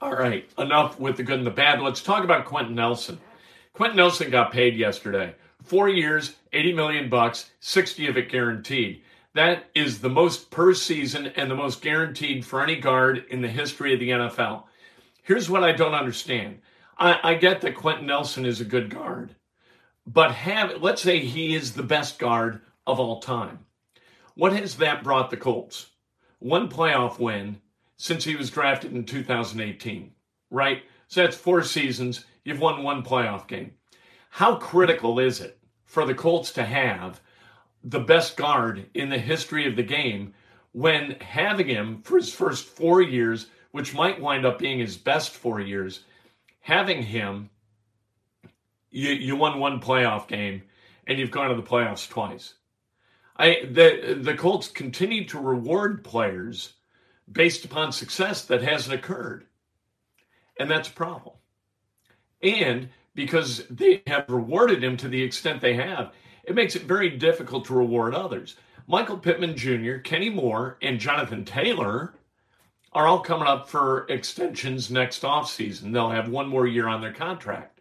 All 0.00 0.14
right, 0.14 0.48
enough 0.58 0.98
with 0.98 1.16
the 1.16 1.22
good 1.22 1.38
and 1.38 1.46
the 1.46 1.50
bad. 1.50 1.80
Let's 1.80 2.02
talk 2.02 2.24
about 2.24 2.44
Quenton 2.44 2.74
Nelson. 2.74 3.18
Quenton 3.72 3.96
Nelson 3.96 4.30
got 4.30 4.52
paid 4.52 4.76
yesterday. 4.76 5.34
Four 5.62 5.88
years, 5.88 6.36
80 6.52 6.72
million 6.72 7.08
bucks, 7.08 7.50
60 7.60 8.06
of 8.08 8.16
it 8.16 8.30
guaranteed. 8.30 9.02
That 9.34 9.66
is 9.74 10.00
the 10.00 10.08
most 10.08 10.50
per 10.50 10.74
season 10.74 11.26
and 11.36 11.50
the 11.50 11.54
most 11.54 11.82
guaranteed 11.82 12.44
for 12.44 12.62
any 12.62 12.76
guard 12.76 13.24
in 13.30 13.42
the 13.42 13.48
history 13.48 13.92
of 13.94 14.00
the 14.00 14.10
NFL. 14.10 14.64
Here's 15.28 15.50
what 15.50 15.62
I 15.62 15.72
don't 15.72 15.92
understand. 15.92 16.60
I, 16.96 17.20
I 17.22 17.34
get 17.34 17.60
that 17.60 17.74
Quenton 17.74 18.06
Nelson 18.06 18.46
is 18.46 18.62
a 18.62 18.64
good 18.64 18.88
guard, 18.88 19.34
but 20.06 20.32
have 20.32 20.80
let's 20.80 21.02
say 21.02 21.18
he 21.18 21.54
is 21.54 21.74
the 21.74 21.82
best 21.82 22.18
guard 22.18 22.62
of 22.86 22.98
all 22.98 23.20
time. 23.20 23.58
What 24.36 24.54
has 24.54 24.76
that 24.76 25.04
brought 25.04 25.28
the 25.28 25.36
Colts? 25.36 25.90
One 26.38 26.66
playoff 26.66 27.18
win 27.18 27.60
since 27.98 28.24
he 28.24 28.36
was 28.36 28.48
drafted 28.48 28.94
in 28.94 29.04
2018, 29.04 30.12
right? 30.50 30.84
So 31.08 31.20
that's 31.20 31.36
four 31.36 31.62
seasons. 31.62 32.24
You've 32.44 32.60
won 32.60 32.82
one 32.82 33.02
playoff 33.02 33.46
game. 33.46 33.72
How 34.30 34.56
critical 34.56 35.18
is 35.18 35.42
it 35.42 35.58
for 35.84 36.06
the 36.06 36.14
Colts 36.14 36.52
to 36.52 36.64
have 36.64 37.20
the 37.84 38.00
best 38.00 38.38
guard 38.38 38.86
in 38.94 39.10
the 39.10 39.18
history 39.18 39.68
of 39.68 39.76
the 39.76 39.82
game 39.82 40.32
when 40.72 41.20
having 41.20 41.68
him 41.68 42.00
for 42.00 42.16
his 42.16 42.32
first 42.32 42.64
four 42.64 43.02
years, 43.02 43.48
which 43.78 43.94
might 43.94 44.20
wind 44.20 44.44
up 44.44 44.58
being 44.58 44.80
his 44.80 44.96
best 44.96 45.30
four 45.30 45.60
years, 45.60 46.00
having 46.58 47.00
him, 47.00 47.48
you, 48.90 49.10
you 49.10 49.36
won 49.36 49.60
one 49.60 49.80
playoff 49.80 50.26
game 50.26 50.62
and 51.06 51.18
you've 51.18 51.30
gone 51.30 51.48
to 51.48 51.54
the 51.54 51.62
playoffs 51.62 52.08
twice. 52.08 52.54
I 53.36 53.60
the 53.70 54.18
the 54.20 54.34
Colts 54.34 54.66
continue 54.66 55.24
to 55.26 55.38
reward 55.38 56.02
players 56.02 56.72
based 57.30 57.64
upon 57.64 57.92
success 57.92 58.44
that 58.46 58.62
hasn't 58.62 58.96
occurred. 58.98 59.46
And 60.58 60.68
that's 60.68 60.88
a 60.88 60.92
problem. 60.92 61.36
And 62.42 62.88
because 63.14 63.64
they 63.70 64.02
have 64.08 64.28
rewarded 64.28 64.82
him 64.82 64.96
to 64.96 65.08
the 65.08 65.22
extent 65.22 65.60
they 65.60 65.74
have, 65.74 66.12
it 66.42 66.56
makes 66.56 66.74
it 66.74 66.82
very 66.82 67.10
difficult 67.10 67.66
to 67.66 67.74
reward 67.74 68.12
others. 68.12 68.56
Michael 68.88 69.18
Pittman 69.18 69.56
Jr., 69.56 69.98
Kenny 69.98 70.30
Moore, 70.30 70.78
and 70.82 70.98
Jonathan 70.98 71.44
Taylor 71.44 72.14
are 72.92 73.06
all 73.06 73.20
coming 73.20 73.46
up 73.46 73.68
for 73.68 74.06
extensions 74.08 74.90
next 74.90 75.22
offseason. 75.22 75.92
They'll 75.92 76.10
have 76.10 76.28
one 76.28 76.48
more 76.48 76.66
year 76.66 76.88
on 76.88 77.00
their 77.00 77.12
contract, 77.12 77.80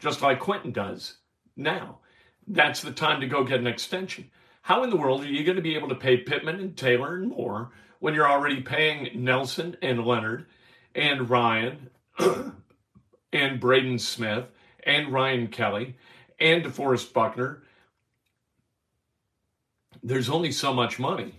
just 0.00 0.22
like 0.22 0.40
Quenton 0.40 0.72
does 0.72 1.16
now. 1.56 1.98
That's 2.46 2.80
the 2.80 2.92
time 2.92 3.20
to 3.20 3.26
go 3.26 3.44
get 3.44 3.60
an 3.60 3.66
extension. 3.66 4.30
How 4.62 4.82
in 4.82 4.90
the 4.90 4.96
world 4.96 5.22
are 5.22 5.28
you 5.28 5.44
going 5.44 5.56
to 5.56 5.62
be 5.62 5.76
able 5.76 5.88
to 5.88 5.94
pay 5.94 6.18
Pittman 6.18 6.60
and 6.60 6.76
Taylor 6.76 7.16
and 7.16 7.28
Moore 7.28 7.70
when 8.00 8.14
you're 8.14 8.30
already 8.30 8.60
paying 8.60 9.24
Nelson 9.24 9.76
and 9.82 10.04
Leonard 10.04 10.46
and 10.94 11.28
Ryan 11.28 11.90
and 13.32 13.60
Braden 13.60 13.98
Smith 13.98 14.46
and 14.84 15.12
Ryan 15.12 15.48
Kelly 15.48 15.96
and 16.38 16.64
DeForest 16.64 17.12
Buckner 17.12 17.62
there's 20.02 20.30
only 20.30 20.52
so 20.52 20.72
much 20.72 20.98
money 20.98 21.37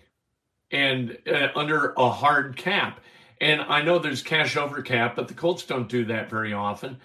and 0.72 1.18
uh, 1.32 1.50
under 1.56 1.94
a 1.98 2.10
hard 2.10 2.58
cap. 2.58 3.00
And 3.42 3.62
I 3.62 3.82
know 3.82 4.00
there's 4.00 4.22
cash 4.22 4.58
over 4.58 4.82
cap, 4.82 5.16
but 5.16 5.28
the 5.28 5.34
Colts 5.34 5.64
don't 5.64 5.90
do 5.90 6.06
that 6.06 6.30
very 6.30 6.54
often. 6.54 6.98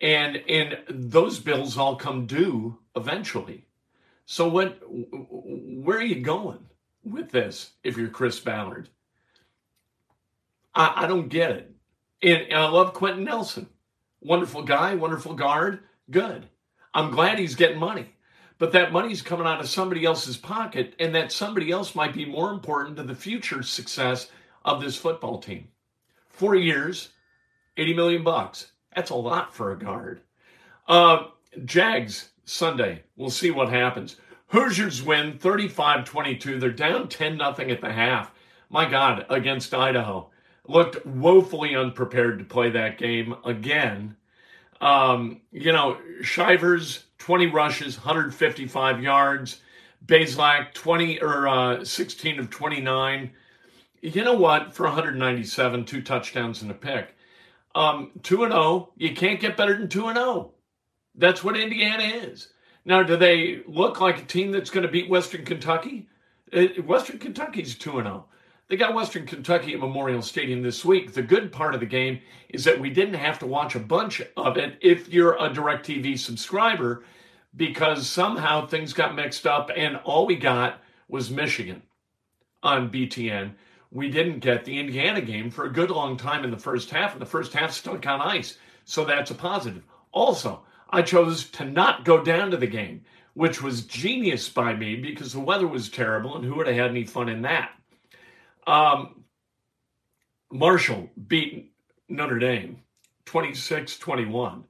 And 0.00 0.36
and 0.48 0.78
those 0.88 1.40
bills 1.40 1.76
all 1.76 1.96
come 1.96 2.26
due 2.26 2.78
eventually. 2.94 3.64
So 4.26 4.48
what 4.48 4.80
where 4.88 5.98
are 5.98 6.02
you 6.02 6.20
going 6.20 6.66
with 7.02 7.30
this 7.30 7.72
if 7.82 7.96
you're 7.96 8.08
Chris 8.08 8.38
Ballard? 8.38 8.88
I, 10.74 11.04
I 11.04 11.06
don't 11.06 11.28
get 11.28 11.50
it. 11.50 11.74
And, 12.22 12.42
and 12.42 12.58
I 12.58 12.68
love 12.68 12.94
Quenton 12.94 13.24
Nelson. 13.24 13.68
Wonderful 14.20 14.62
guy, 14.62 14.94
wonderful 14.94 15.34
guard, 15.34 15.80
good. 16.10 16.48
I'm 16.92 17.10
glad 17.10 17.38
he's 17.38 17.54
getting 17.54 17.78
money 17.78 18.14
but 18.58 18.72
that 18.72 18.92
money's 18.92 19.22
coming 19.22 19.46
out 19.46 19.60
of 19.60 19.68
somebody 19.68 20.04
else's 20.04 20.36
pocket, 20.36 20.94
and 20.98 21.14
that 21.14 21.32
somebody 21.32 21.70
else 21.70 21.94
might 21.94 22.14
be 22.14 22.24
more 22.24 22.50
important 22.50 22.96
to 22.96 23.02
the 23.02 23.14
future 23.14 23.62
success 23.62 24.30
of 24.64 24.80
this 24.80 24.96
football 24.96 25.38
team. 25.38 25.68
Four 26.28 26.56
years, 26.56 27.10
80 27.76 27.94
million 27.94 28.24
bucks. 28.24 28.72
That's 28.94 29.10
a 29.10 29.14
lot 29.14 29.54
for 29.54 29.72
a 29.72 29.78
guard. 29.78 30.20
Uh, 30.88 31.28
Jags, 31.64 32.30
Sunday. 32.44 33.02
We'll 33.16 33.30
see 33.30 33.50
what 33.50 33.68
happens. 33.68 34.16
Hoosiers 34.48 35.02
win 35.02 35.38
35 35.38 36.04
22. 36.04 36.58
They're 36.58 36.70
down 36.70 37.08
10 37.08 37.38
0 37.38 37.50
at 37.50 37.80
the 37.80 37.92
half. 37.92 38.32
My 38.70 38.88
God, 38.88 39.26
against 39.30 39.74
Idaho. 39.74 40.30
Looked 40.66 41.04
woefully 41.06 41.74
unprepared 41.74 42.38
to 42.38 42.44
play 42.44 42.70
that 42.70 42.98
game 42.98 43.34
again. 43.44 44.16
Um, 44.80 45.40
you 45.50 45.72
know, 45.72 45.98
Shivers, 46.22 47.04
20 47.18 47.46
rushes, 47.46 47.96
155 47.96 49.02
yards. 49.02 49.60
Bazelak, 50.06 50.72
20 50.74 51.20
or 51.20 51.48
uh, 51.48 51.84
16 51.84 52.38
of 52.38 52.50
29. 52.50 53.30
You 54.00 54.24
know 54.24 54.34
what? 54.34 54.74
For 54.74 54.84
197, 54.84 55.84
two 55.84 56.02
touchdowns 56.02 56.62
and 56.62 56.70
a 56.70 56.74
pick. 56.74 57.14
Um, 57.74 58.12
2 58.22 58.44
and 58.44 58.52
0, 58.52 58.90
you 58.96 59.14
can't 59.14 59.40
get 59.40 59.56
better 59.56 59.76
than 59.76 59.88
2 59.88 60.08
and 60.08 60.16
0. 60.16 60.52
That's 61.14 61.42
what 61.42 61.56
Indiana 61.56 62.04
is. 62.04 62.48
Now, 62.84 63.02
do 63.02 63.16
they 63.16 63.62
look 63.66 64.00
like 64.00 64.18
a 64.18 64.24
team 64.24 64.52
that's 64.52 64.70
going 64.70 64.86
to 64.86 64.90
beat 64.90 65.10
Western 65.10 65.44
Kentucky? 65.44 66.08
Uh, 66.52 66.66
Western 66.86 67.18
Kentucky's 67.18 67.76
2 67.76 67.98
and 67.98 68.06
0. 68.06 68.24
They 68.68 68.76
got 68.76 68.92
Western 68.92 69.24
Kentucky 69.24 69.72
at 69.72 69.80
Memorial 69.80 70.20
Stadium 70.20 70.60
this 70.60 70.84
week. 70.84 71.14
The 71.14 71.22
good 71.22 71.50
part 71.50 71.72
of 71.72 71.80
the 71.80 71.86
game 71.86 72.20
is 72.50 72.64
that 72.64 72.78
we 72.78 72.90
didn't 72.90 73.14
have 73.14 73.38
to 73.38 73.46
watch 73.46 73.74
a 73.74 73.80
bunch 73.80 74.20
of 74.36 74.58
it 74.58 74.76
if 74.82 75.08
you're 75.08 75.36
a 75.36 75.48
DirecTV 75.48 76.18
subscriber, 76.18 77.02
because 77.56 78.06
somehow 78.06 78.66
things 78.66 78.92
got 78.92 79.14
mixed 79.14 79.46
up 79.46 79.70
and 79.74 79.96
all 80.04 80.26
we 80.26 80.36
got 80.36 80.82
was 81.08 81.30
Michigan 81.30 81.80
on 82.62 82.90
BTN. 82.90 83.54
We 83.90 84.10
didn't 84.10 84.40
get 84.40 84.66
the 84.66 84.78
Indiana 84.78 85.22
game 85.22 85.50
for 85.50 85.64
a 85.64 85.72
good 85.72 85.90
long 85.90 86.18
time 86.18 86.44
in 86.44 86.50
the 86.50 86.58
first 86.58 86.90
half, 86.90 87.14
and 87.14 87.22
the 87.22 87.26
first 87.26 87.54
half 87.54 87.72
stuck 87.72 88.06
on 88.06 88.20
ice. 88.20 88.58
So 88.84 89.02
that's 89.06 89.30
a 89.30 89.34
positive. 89.34 89.84
Also, 90.12 90.62
I 90.90 91.00
chose 91.00 91.48
to 91.52 91.64
not 91.64 92.04
go 92.04 92.22
down 92.22 92.50
to 92.50 92.58
the 92.58 92.66
game, 92.66 93.02
which 93.32 93.62
was 93.62 93.86
genius 93.86 94.46
by 94.50 94.74
me 94.74 94.96
because 94.96 95.32
the 95.32 95.40
weather 95.40 95.66
was 95.66 95.88
terrible, 95.88 96.36
and 96.36 96.44
who 96.44 96.56
would 96.56 96.66
have 96.66 96.76
had 96.76 96.90
any 96.90 97.04
fun 97.04 97.30
in 97.30 97.40
that? 97.42 97.70
Um, 98.68 99.24
Marshall 100.52 101.08
beat 101.26 101.72
Notre 102.10 102.38
Dame 102.38 102.82
26 103.24 103.98
21. 103.98 104.62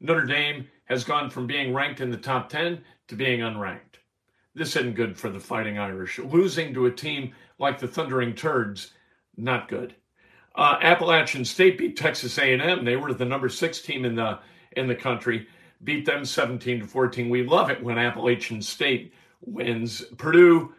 Notre 0.00 0.26
Dame 0.26 0.68
has 0.84 1.02
gone 1.02 1.30
from 1.30 1.46
being 1.46 1.72
ranked 1.72 2.02
in 2.02 2.10
the 2.10 2.18
top 2.18 2.50
10 2.50 2.82
to 3.08 3.16
being 3.16 3.40
unranked. 3.40 4.00
This 4.54 4.76
isn't 4.76 4.96
good 4.96 5.16
for 5.18 5.30
the 5.30 5.40
Fighting 5.40 5.78
Irish. 5.78 6.18
Losing 6.18 6.74
to 6.74 6.86
a 6.86 6.90
team 6.90 7.32
like 7.58 7.78
the 7.78 7.88
Thundering 7.88 8.34
Turds, 8.34 8.92
not 9.38 9.68
good. 9.68 9.94
Uh, 10.54 10.76
Appalachian 10.82 11.44
State 11.44 11.78
beat 11.78 11.96
Texas 11.96 12.38
A&M. 12.38 12.84
They 12.84 12.96
were 12.96 13.14
the 13.14 13.24
number 13.24 13.48
six 13.48 13.80
team 13.80 14.04
in 14.04 14.14
the 14.14 14.40
in 14.72 14.86
the 14.86 14.94
country. 14.94 15.46
Beat 15.84 16.04
them 16.04 16.26
17 16.26 16.80
to 16.80 16.86
14. 16.86 17.30
We 17.30 17.44
love 17.44 17.70
it 17.70 17.82
when 17.82 17.96
Appalachian 17.96 18.60
State 18.60 19.14
wins. 19.40 20.02
Purdue 20.18 20.74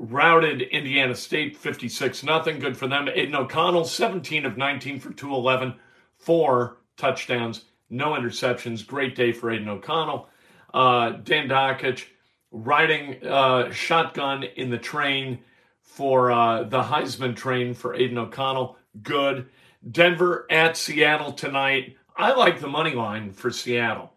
routed 0.00 0.62
Indiana 0.62 1.14
State 1.14 1.56
56 1.56 2.24
nothing. 2.24 2.58
Good 2.58 2.76
for 2.76 2.88
them. 2.88 3.08
Aidan 3.08 3.36
O'Connell, 3.36 3.84
17 3.84 4.46
of 4.46 4.56
19 4.56 4.98
for 4.98 5.12
211, 5.12 5.74
four 6.16 6.78
touchdowns, 6.96 7.66
no 7.90 8.12
interceptions. 8.12 8.86
Great 8.86 9.14
day 9.14 9.30
for 9.30 9.50
Aidan 9.50 9.68
O'Connell. 9.68 10.28
Uh, 10.72 11.10
Dan 11.10 11.48
Dakich 11.48 12.06
riding 12.50 13.24
uh, 13.26 13.70
shotgun 13.70 14.42
in 14.42 14.70
the 14.70 14.78
train 14.78 15.38
for 15.82 16.32
uh, 16.32 16.62
the 16.62 16.82
Heisman 16.82 17.36
train 17.36 17.74
for 17.74 17.94
Aidan 17.94 18.18
O'Connell. 18.18 18.76
Good. 19.02 19.48
Denver 19.90 20.46
at 20.50 20.76
Seattle 20.76 21.32
tonight. 21.32 21.96
I 22.16 22.32
like 22.32 22.60
the 22.60 22.68
money 22.68 22.94
line 22.94 23.32
for 23.32 23.50
Seattle. 23.50 24.12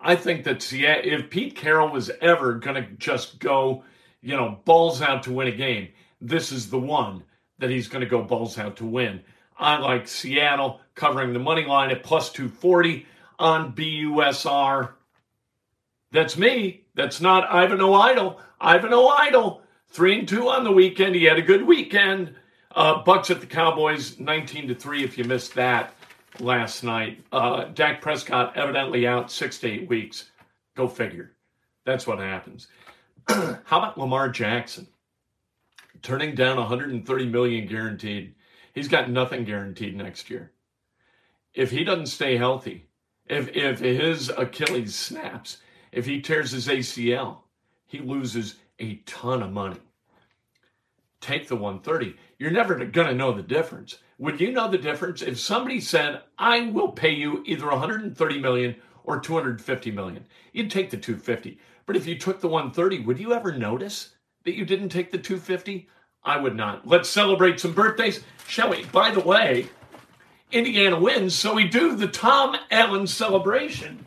I 0.00 0.16
think 0.16 0.44
that 0.44 0.62
Seattle, 0.62 1.12
if 1.12 1.30
Pete 1.30 1.56
Carroll 1.56 1.90
was 1.90 2.10
ever 2.22 2.54
going 2.54 2.82
to 2.82 2.90
just 2.92 3.38
go 3.38 3.84
you 4.22 4.36
know, 4.36 4.60
balls 4.64 5.02
out 5.02 5.22
to 5.24 5.32
win 5.32 5.48
a 5.48 5.52
game. 5.52 5.88
This 6.20 6.52
is 6.52 6.70
the 6.70 6.78
one 6.78 7.22
that 7.58 7.70
he's 7.70 7.88
going 7.88 8.04
to 8.04 8.10
go 8.10 8.22
balls 8.22 8.58
out 8.58 8.76
to 8.76 8.86
win. 8.86 9.20
I 9.58 9.78
like 9.78 10.08
Seattle 10.08 10.80
covering 10.94 11.32
the 11.32 11.38
money 11.38 11.64
line 11.64 11.90
at 11.90 12.02
plus 12.02 12.30
240 12.32 13.06
on 13.38 13.74
BUSR. 13.74 14.92
That's 16.12 16.36
me. 16.36 16.84
That's 16.94 17.20
not 17.20 17.50
Ivan 17.50 17.80
O'Idle. 17.80 18.40
Ivan 18.60 18.92
O'Idle, 18.92 19.62
three 19.88 20.18
and 20.18 20.28
two 20.28 20.48
on 20.48 20.64
the 20.64 20.72
weekend. 20.72 21.14
He 21.14 21.24
had 21.24 21.38
a 21.38 21.42
good 21.42 21.62
weekend. 21.62 22.34
Uh, 22.74 23.02
Bucs 23.02 23.30
at 23.30 23.40
the 23.40 23.46
Cowboys, 23.46 24.18
19 24.18 24.68
to 24.68 24.74
three. 24.74 25.04
If 25.04 25.18
you 25.18 25.24
missed 25.24 25.54
that 25.54 25.94
last 26.38 26.84
night, 26.84 27.22
uh, 27.32 27.64
Dak 27.74 28.00
Prescott 28.00 28.56
evidently 28.56 29.06
out 29.06 29.30
six 29.30 29.58
to 29.58 29.68
eight 29.68 29.88
weeks. 29.88 30.30
Go 30.76 30.88
figure. 30.88 31.32
That's 31.84 32.06
what 32.06 32.18
happens. 32.18 32.68
How 33.28 33.78
about 33.78 33.98
Lamar 33.98 34.28
Jackson? 34.28 34.86
Turning 36.02 36.34
down 36.34 36.56
130 36.56 37.26
million 37.26 37.66
guaranteed. 37.66 38.34
He's 38.74 38.88
got 38.88 39.10
nothing 39.10 39.44
guaranteed 39.44 39.96
next 39.96 40.30
year. 40.30 40.52
If 41.54 41.70
he 41.70 41.84
doesn't 41.84 42.06
stay 42.06 42.36
healthy, 42.36 42.86
if 43.26 43.54
if 43.56 43.80
his 43.80 44.30
Achilles 44.30 44.94
snaps, 44.94 45.58
if 45.92 46.06
he 46.06 46.20
tears 46.20 46.52
his 46.52 46.68
ACL, 46.68 47.38
he 47.86 47.98
loses 47.98 48.56
a 48.78 48.96
ton 49.06 49.42
of 49.42 49.52
money. 49.52 49.80
Take 51.20 51.48
the 51.48 51.56
130. 51.56 52.16
You're 52.38 52.50
never 52.50 52.74
going 52.76 53.08
to 53.08 53.14
know 53.14 53.32
the 53.32 53.42
difference. 53.42 53.98
Would 54.18 54.40
you 54.40 54.52
know 54.52 54.70
the 54.70 54.78
difference 54.78 55.22
if 55.22 55.38
somebody 55.38 55.80
said, 55.80 56.22
"I 56.38 56.70
will 56.70 56.92
pay 56.92 57.10
you 57.10 57.42
either 57.46 57.66
130 57.66 58.38
million 58.40 58.76
or 59.04 59.20
250 59.20 59.90
million?" 59.90 60.24
You'd 60.52 60.70
take 60.70 60.90
the 60.90 60.96
250. 60.96 61.58
But 61.86 61.96
if 61.96 62.06
you 62.06 62.18
took 62.18 62.40
the 62.40 62.48
130, 62.48 63.00
would 63.00 63.18
you 63.18 63.32
ever 63.32 63.52
notice 63.52 64.14
that 64.44 64.54
you 64.54 64.64
didn't 64.64 64.90
take 64.90 65.10
the 65.10 65.18
250? 65.18 65.88
I 66.22 66.36
would 66.38 66.56
not. 66.56 66.86
Let's 66.86 67.08
celebrate 67.08 67.60
some 67.60 67.72
birthdays, 67.72 68.22
shall 68.46 68.70
we? 68.70 68.84
By 68.86 69.10
the 69.10 69.20
way, 69.20 69.68
Indiana 70.52 71.00
wins, 71.00 71.34
so 71.34 71.54
we 71.54 71.66
do 71.66 71.96
the 71.96 72.08
Tom 72.08 72.56
Allen 72.70 73.06
celebration. 73.06 74.04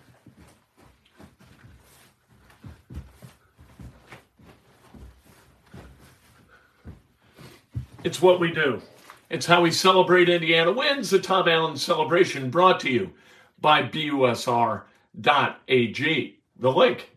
It's 8.04 8.22
what 8.22 8.40
we 8.40 8.52
do. 8.52 8.82
It's 9.30 9.46
how 9.46 9.62
we 9.62 9.72
celebrate 9.72 10.30
Indiana 10.30 10.72
wins. 10.72 11.10
The 11.10 11.20
Tom 11.20 11.48
Allen 11.48 11.78
celebration 11.78 12.50
brought 12.50 12.82
to 12.82 12.92
you 12.92 13.14
by 13.60 13.82
BUSR.ag. 13.84 14.84
The 16.60 16.72
link, 16.72 17.10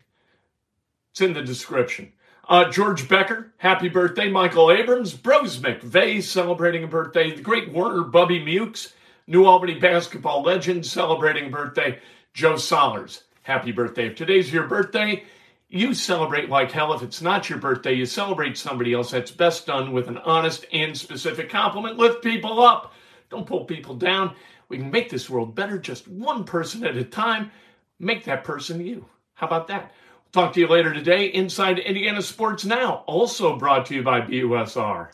it's 1.17 1.27
in 1.27 1.33
the 1.33 1.41
description. 1.41 2.11
Uh, 2.47 2.69
George 2.69 3.09
Becker, 3.09 3.51
happy 3.57 3.89
birthday. 3.89 4.29
Michael 4.29 4.71
Abrams, 4.71 5.15
Bros 5.15 5.57
McVeigh 5.57 6.21
celebrating 6.21 6.83
a 6.83 6.87
birthday. 6.87 7.35
The 7.35 7.41
great 7.41 7.73
Warner 7.73 8.03
Bubby 8.03 8.39
Mukes, 8.39 8.93
New 9.25 9.45
Albany 9.45 9.79
basketball 9.79 10.43
legend 10.43 10.85
celebrating 10.85 11.47
a 11.47 11.49
birthday. 11.49 11.97
Joe 12.35 12.53
Solers, 12.53 13.23
happy 13.41 13.71
birthday. 13.71 14.05
If 14.05 14.15
today's 14.15 14.53
your 14.53 14.67
birthday, 14.67 15.23
you 15.69 15.95
celebrate 15.95 16.49
like 16.49 16.71
hell. 16.71 16.93
If 16.93 17.01
it's 17.01 17.23
not 17.23 17.49
your 17.49 17.57
birthday, 17.57 17.93
you 17.93 18.05
celebrate 18.05 18.55
somebody 18.55 18.93
else. 18.93 19.09
That's 19.09 19.31
best 19.31 19.65
done 19.65 19.93
with 19.93 20.09
an 20.09 20.19
honest 20.19 20.67
and 20.71 20.95
specific 20.95 21.49
compliment. 21.49 21.97
Lift 21.97 22.23
people 22.23 22.61
up. 22.61 22.93
Don't 23.31 23.47
pull 23.47 23.65
people 23.65 23.95
down. 23.95 24.35
We 24.69 24.77
can 24.77 24.91
make 24.91 25.09
this 25.09 25.31
world 25.31 25.55
better 25.55 25.79
just 25.79 26.07
one 26.07 26.43
person 26.43 26.85
at 26.85 26.95
a 26.95 27.03
time. 27.03 27.51
Make 27.97 28.23
that 28.25 28.43
person 28.43 28.85
you. 28.85 29.07
How 29.33 29.47
about 29.47 29.67
that? 29.69 29.93
Talk 30.37 30.53
to 30.53 30.59
you 30.59 30.67
later 30.67 30.93
today 30.93 31.25
inside 31.25 31.79
Indiana 31.79 32.21
Sports 32.21 32.63
Now, 32.63 33.03
also 33.07 33.57
brought 33.57 33.87
to 33.87 33.95
you 33.95 34.03
by 34.03 34.21
BUSR. 34.21 35.09